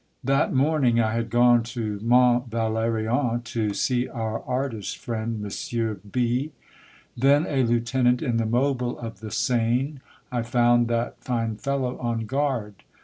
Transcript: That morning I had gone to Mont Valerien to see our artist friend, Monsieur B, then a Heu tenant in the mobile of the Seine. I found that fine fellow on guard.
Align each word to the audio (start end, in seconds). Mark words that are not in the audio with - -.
That 0.23 0.51
morning 0.51 0.99
I 0.99 1.13
had 1.13 1.29
gone 1.29 1.61
to 1.77 1.99
Mont 2.01 2.49
Valerien 2.49 3.43
to 3.43 3.73
see 3.75 4.07
our 4.07 4.41
artist 4.45 4.97
friend, 4.97 5.39
Monsieur 5.39 5.99
B, 6.11 6.53
then 7.15 7.45
a 7.45 7.61
Heu 7.67 7.81
tenant 7.81 8.19
in 8.23 8.37
the 8.37 8.47
mobile 8.47 8.97
of 8.97 9.19
the 9.19 9.29
Seine. 9.29 9.99
I 10.31 10.41
found 10.41 10.87
that 10.87 11.23
fine 11.23 11.55
fellow 11.57 11.99
on 11.99 12.25
guard. 12.25 12.83